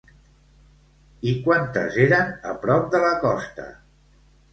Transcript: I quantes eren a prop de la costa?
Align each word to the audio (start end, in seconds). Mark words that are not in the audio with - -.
I 1.31 1.33
quantes 1.47 1.99
eren 2.05 2.31
a 2.53 2.55
prop 2.65 2.87
de 2.95 3.03
la 3.05 3.13
costa? 3.27 3.67